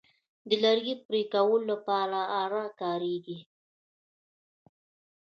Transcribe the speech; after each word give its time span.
د 0.47 0.49
لرګي 0.63 0.95
د 0.97 1.01
پرې 1.07 1.21
کولو 1.33 1.65
لپاره 1.71 2.19
آره 2.43 2.63
کاریږي. 2.79 3.39